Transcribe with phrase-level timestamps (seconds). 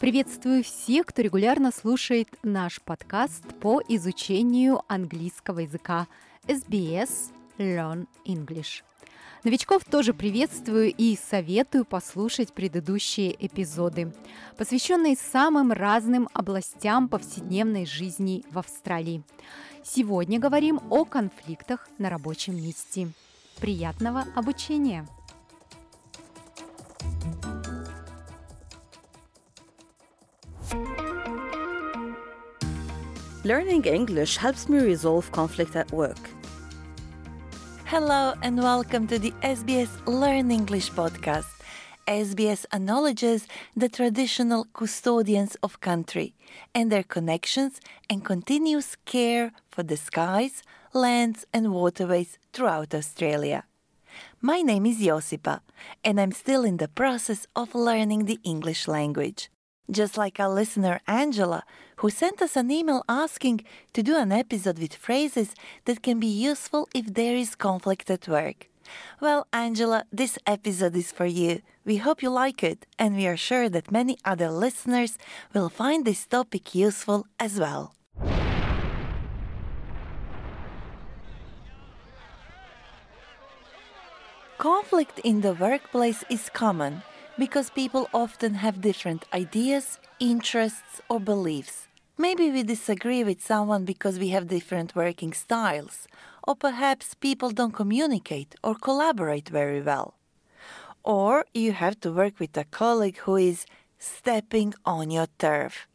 [0.00, 6.06] Приветствую всех, кто регулярно слушает наш подкаст по изучению английского языка
[6.46, 8.82] SBS Learn English.
[9.44, 14.14] Новичков тоже приветствую и советую послушать предыдущие эпизоды,
[14.56, 19.22] посвященные самым разным областям повседневной жизни в Австралии.
[19.84, 23.10] Сегодня говорим о конфликтах на рабочем месте.
[23.60, 25.06] Приятного обучения!
[33.42, 36.28] Learning English helps me resolve conflict at work.
[37.86, 41.48] Hello and welcome to the SBS Learn English podcast.
[42.06, 46.34] SBS acknowledges the traditional custodians of country
[46.74, 50.62] and their connections and continuous care for the skies,
[50.92, 53.64] lands and waterways throughout Australia.
[54.42, 55.60] My name is Josipa
[56.04, 59.48] and I'm still in the process of learning the English language
[59.90, 61.62] just like our listener Angela,
[61.96, 66.26] who sent us an email asking to do an episode with phrases that can be
[66.26, 68.68] useful if there is conflict at work.
[69.20, 71.62] Well, Angela, this episode is for you.
[71.84, 75.18] We hope you like it, and we are sure that many other listeners
[75.54, 77.94] will find this topic useful as well.
[84.58, 87.02] Conflict in the workplace is common
[87.40, 91.88] because people often have different ideas, interests, or beliefs.
[92.18, 96.06] Maybe we disagree with someone because we have different working styles,
[96.46, 100.08] or perhaps people don't communicate or collaborate very well.
[101.02, 103.64] Or you have to work with a colleague who is
[103.98, 105.88] stepping on your turf.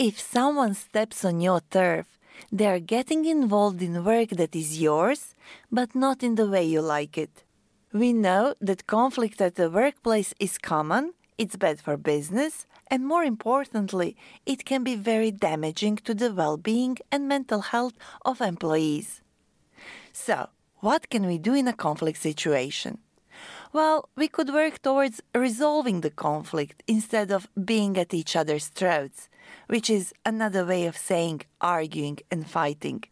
[0.00, 2.06] If someone steps on your turf,
[2.50, 5.36] they are getting involved in work that is yours,
[5.70, 7.44] but not in the way you like it.
[7.92, 13.24] We know that conflict at the workplace is common, it's bad for business, and more
[13.24, 14.14] importantly,
[14.44, 17.94] it can be very damaging to the well being and mental health
[18.26, 19.22] of employees.
[20.12, 22.98] So, what can we do in a conflict situation?
[23.72, 29.30] Well, we could work towards resolving the conflict instead of being at each other's throats,
[29.66, 33.04] which is another way of saying arguing and fighting.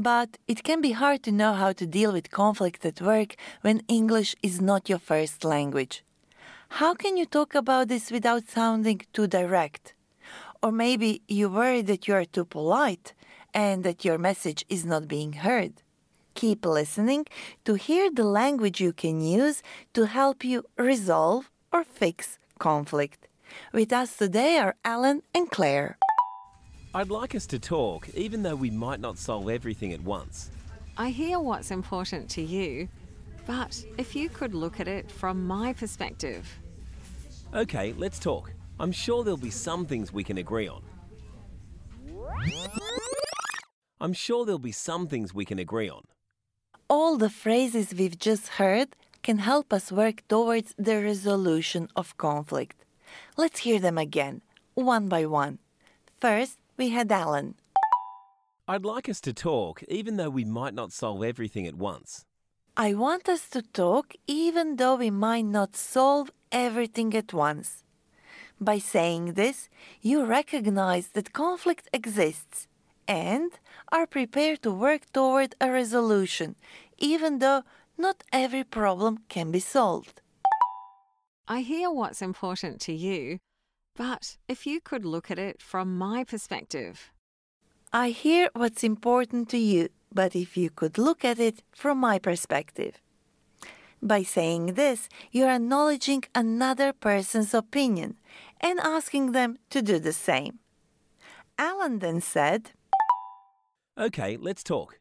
[0.00, 3.82] But it can be hard to know how to deal with conflict at work when
[3.86, 6.02] English is not your first language.
[6.80, 9.92] How can you talk about this without sounding too direct?
[10.62, 13.12] Or maybe you worry that you are too polite
[13.52, 15.82] and that your message is not being heard.
[16.32, 17.26] Keep listening
[17.66, 19.62] to hear the language you can use
[19.92, 23.28] to help you resolve or fix conflict.
[23.74, 25.98] With us today are Alan and Claire.
[26.92, 30.50] I'd like us to talk, even though we might not solve everything at once.
[30.96, 32.88] I hear what's important to you,
[33.46, 36.48] but if you could look at it from my perspective.
[37.54, 38.52] Okay, let's talk.
[38.80, 40.82] I'm sure there'll be some things we can agree on.
[44.00, 46.02] I'm sure there'll be some things we can agree on.
[46.88, 52.84] All the phrases we've just heard can help us work towards the resolution of conflict.
[53.36, 54.40] Let's hear them again,
[54.74, 55.58] one by one.
[56.20, 57.56] First, we had Alan.
[58.66, 62.24] I'd like us to talk, even though we might not solve everything at once.
[62.74, 67.84] I want us to talk even though we might not solve everything at once.
[68.58, 69.68] By saying this,
[70.00, 72.66] you recognize that conflict exists
[73.06, 73.50] and
[73.92, 76.56] are prepared to work toward a resolution,
[76.96, 77.62] even though
[77.98, 80.22] not every problem can be solved.
[81.46, 83.38] I hear what's important to you,
[84.00, 87.12] but if you could look at it from my perspective.
[87.92, 92.18] I hear what's important to you, but if you could look at it from my
[92.18, 92.94] perspective.
[94.00, 98.16] By saying this, you're acknowledging another person's opinion
[98.62, 100.60] and asking them to do the same.
[101.58, 102.70] Alan then said,
[103.98, 104.98] Okay, let's talk.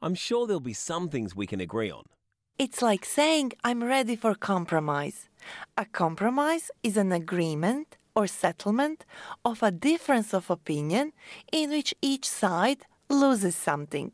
[0.00, 2.04] I'm sure there'll be some things we can agree on.
[2.58, 5.28] It's like saying I'm ready for compromise.
[5.76, 9.04] A compromise is an agreement or settlement
[9.44, 11.12] of a difference of opinion
[11.52, 14.12] in which each side loses something.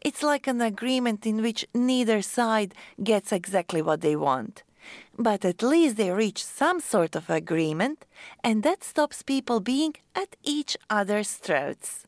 [0.00, 4.62] It's like an agreement in which neither side gets exactly what they want.
[5.18, 8.06] But at least they reach some sort of agreement,
[8.42, 12.06] and that stops people being at each other's throats.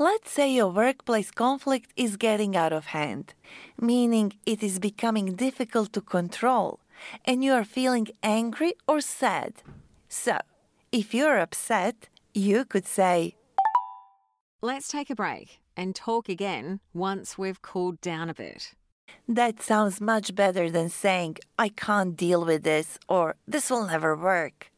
[0.00, 3.34] Let's say your workplace conflict is getting out of hand,
[3.80, 6.78] meaning it is becoming difficult to control,
[7.24, 9.54] and you are feeling angry or sad.
[10.08, 10.38] So,
[10.92, 13.34] if you're upset, you could say,
[14.62, 18.74] Let's take a break and talk again once we've cooled down a bit.
[19.26, 24.14] That sounds much better than saying, I can't deal with this or this will never
[24.14, 24.70] work.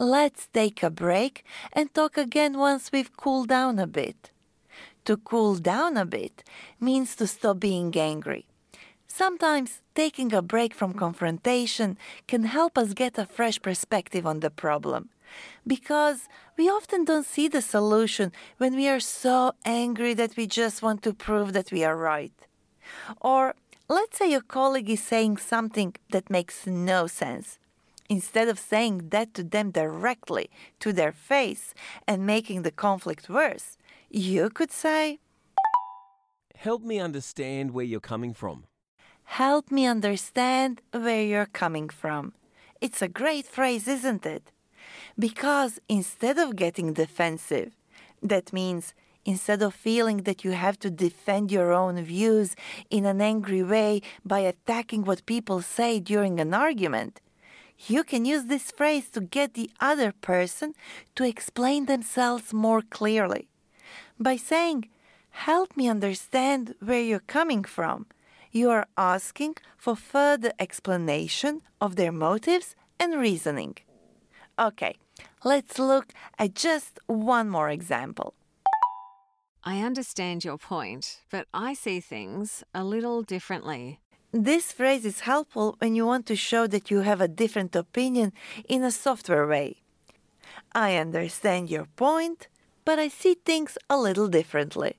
[0.00, 1.44] Let's take a break
[1.74, 4.30] and talk again once we've cooled down a bit.
[5.04, 6.42] To cool down a bit
[6.80, 8.46] means to stop being angry.
[9.06, 14.48] Sometimes taking a break from confrontation can help us get a fresh perspective on the
[14.48, 15.10] problem.
[15.66, 20.80] Because we often don't see the solution when we are so angry that we just
[20.80, 22.46] want to prove that we are right.
[23.20, 23.54] Or
[23.86, 27.58] let's say your colleague is saying something that makes no sense.
[28.10, 31.72] Instead of saying that to them directly to their face
[32.08, 33.78] and making the conflict worse,
[34.10, 35.20] you could say,
[36.56, 38.64] Help me understand where you're coming from.
[39.22, 42.32] Help me understand where you're coming from.
[42.80, 44.50] It's a great phrase, isn't it?
[45.16, 47.76] Because instead of getting defensive,
[48.20, 48.92] that means
[49.24, 52.56] instead of feeling that you have to defend your own views
[52.90, 57.20] in an angry way by attacking what people say during an argument,
[57.86, 60.74] you can use this phrase to get the other person
[61.14, 63.48] to explain themselves more clearly.
[64.18, 64.88] By saying,
[65.30, 68.06] Help me understand where you're coming from,
[68.50, 73.76] you are asking for further explanation of their motives and reasoning.
[74.58, 74.96] Okay,
[75.44, 78.34] let's look at just one more example.
[79.62, 84.00] I understand your point, but I see things a little differently.
[84.32, 88.32] This phrase is helpful when you want to show that you have a different opinion
[88.68, 89.78] in a software way.
[90.72, 92.46] I understand your point,
[92.84, 94.98] but I see things a little differently.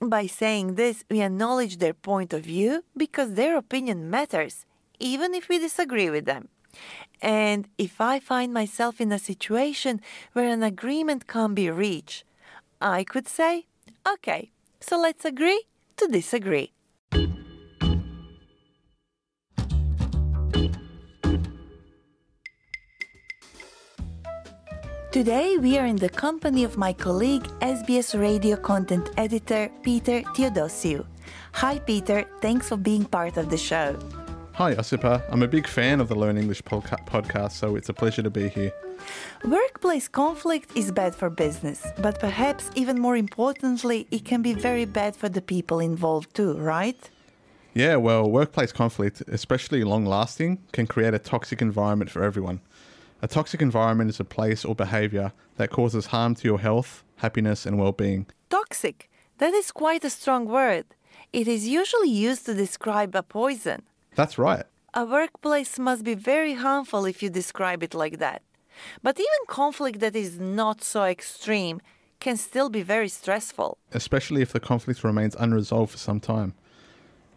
[0.00, 4.64] By saying this, we acknowledge their point of view because their opinion matters,
[4.98, 6.48] even if we disagree with them.
[7.20, 10.00] And if I find myself in a situation
[10.32, 12.24] where an agreement can't be reached,
[12.80, 13.66] I could say,
[14.08, 14.50] okay,
[14.80, 15.64] so let's agree
[15.98, 16.72] to disagree.
[25.16, 31.06] Today, we are in the company of my colleague, SBS radio content editor Peter Theodosiou.
[31.52, 32.26] Hi, Peter.
[32.42, 33.98] Thanks for being part of the show.
[34.52, 35.22] Hi, Josipa.
[35.30, 38.28] I'm a big fan of the Learn English podca- podcast, so it's a pleasure to
[38.28, 38.72] be here.
[39.42, 44.84] Workplace conflict is bad for business, but perhaps even more importantly, it can be very
[44.84, 47.10] bad for the people involved too, right?
[47.72, 52.60] Yeah, well, workplace conflict, especially long lasting, can create a toxic environment for everyone.
[53.22, 57.66] A toxic environment is a place or behavior that causes harm to your health, happiness,
[57.66, 58.26] and well being.
[58.50, 59.10] Toxic.
[59.38, 60.84] That is quite a strong word.
[61.32, 63.82] It is usually used to describe a poison.
[64.14, 64.64] That's right.
[64.94, 68.42] A workplace must be very harmful if you describe it like that.
[69.02, 71.80] But even conflict that is not so extreme
[72.20, 73.78] can still be very stressful.
[73.92, 76.54] especially if the conflict remains unresolved for some time.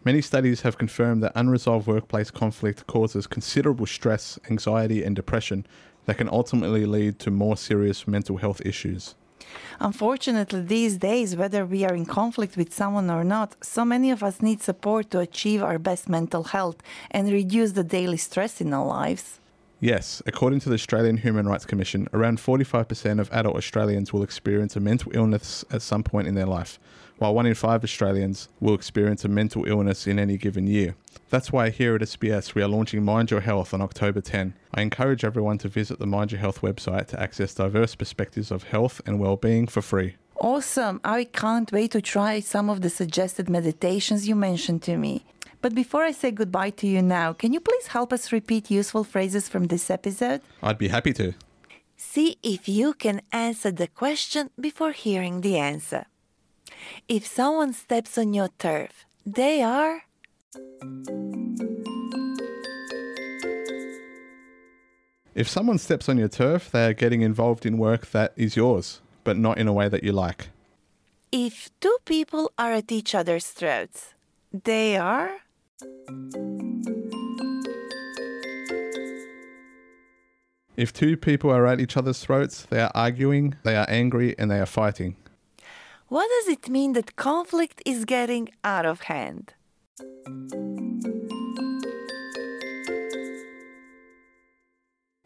[0.02, 5.66] Many studies have confirmed that unresolved workplace conflict causes considerable stress, anxiety, and depression
[6.06, 9.14] that can ultimately lead to more serious mental health issues.
[9.78, 14.22] Unfortunately, these days, whether we are in conflict with someone or not, so many of
[14.22, 16.76] us need support to achieve our best mental health
[17.10, 19.38] and reduce the daily stress in our lives.
[19.82, 24.76] Yes, according to the Australian Human Rights Commission, around 45% of adult Australians will experience
[24.76, 26.78] a mental illness at some point in their life,
[27.16, 30.96] while one in five Australians will experience a mental illness in any given year.
[31.30, 34.52] That's why here at SBS we are launching Mind Your Health on October 10.
[34.74, 38.64] I encourage everyone to visit the Mind Your Health website to access diverse perspectives of
[38.64, 40.16] health and well-being for free.
[40.36, 41.00] Awesome!
[41.04, 45.24] I can't wait to try some of the suggested meditations you mentioned to me.
[45.62, 49.04] But before I say goodbye to you now, can you please help us repeat useful
[49.04, 50.40] phrases from this episode?
[50.62, 51.34] I'd be happy to.
[51.96, 56.06] See if you can answer the question before hearing the answer.
[57.08, 60.04] If someone steps on your turf, they are.
[65.34, 69.00] If someone steps on your turf, they are getting involved in work that is yours,
[69.24, 70.48] but not in a way that you like.
[71.30, 74.14] If two people are at each other's throats,
[74.52, 75.36] they are.
[80.76, 84.50] If two people are at each other's throats, they are arguing, they are angry, and
[84.50, 85.16] they are fighting.
[86.08, 89.52] What does it mean that conflict is getting out of hand?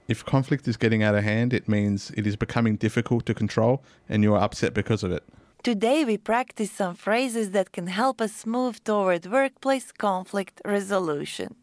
[0.08, 3.82] If conflict is getting out of hand, it means it is becoming difficult to control
[4.08, 5.22] and you are upset because of it.
[5.64, 11.54] Today, we practice some phrases that can help us move toward workplace conflict resolution.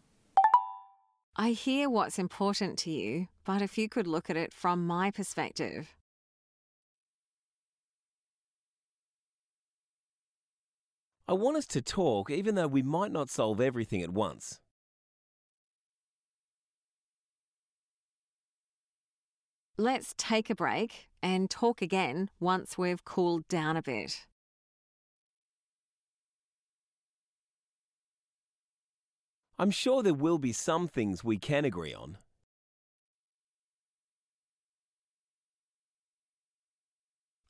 [1.36, 5.12] I hear what's important to you, but if you could look at it from my
[5.12, 5.94] perspective.
[11.28, 14.60] I want us to talk even though we might not solve everything at once.
[19.82, 24.28] Let's take a break and talk again once we've cooled down a bit.
[29.58, 32.20] I'm sure there will be some things we can agree on.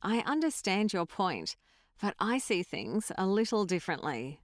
[0.01, 1.57] I understand your point,
[2.01, 4.39] but I see things a little differently.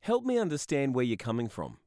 [0.00, 1.78] Help me understand where you're coming from.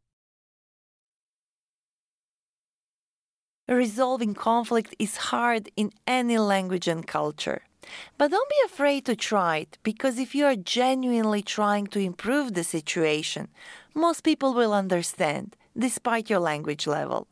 [3.70, 7.64] Resolving conflict is hard in any language and culture.
[8.18, 12.54] But don't be afraid to try it, because if you are genuinely trying to improve
[12.54, 13.50] the situation,
[13.94, 17.28] most people will understand, despite your language level.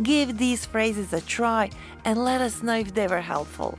[0.00, 1.70] Give these phrases a try
[2.04, 3.76] and let us know if they were helpful.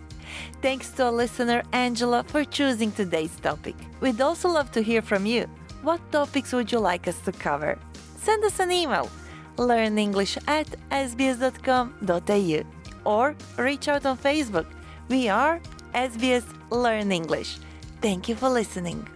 [0.62, 3.76] Thanks to our listener Angela for choosing today's topic.
[4.02, 5.48] We'd also love to hear from you.
[5.82, 7.80] What topics would you like us to cover?
[8.18, 9.10] Send us an email
[9.58, 12.64] learnenglish at sbs.com.au
[13.04, 14.66] or reach out on Facebook.
[15.10, 15.60] We are
[15.94, 17.58] SBS Learn English.
[18.02, 19.08] Thank you for listening.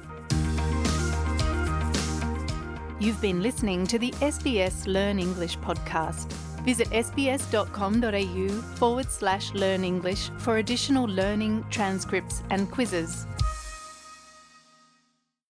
[3.00, 6.32] You've been listening to the SBS Learn English podcast.
[6.66, 13.28] Visit sbs.com.au forward slash learn English for additional learning, transcripts, and quizzes.